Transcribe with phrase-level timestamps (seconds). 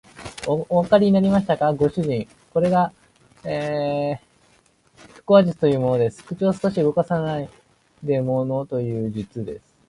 [0.47, 2.27] おわかりになりましたか、ご主人。
[2.51, 2.91] これが
[3.43, 3.51] 腹
[5.37, 6.23] 話術というものです。
[6.23, 7.47] 口を少しも動かさない
[8.01, 9.71] でものをいう術です。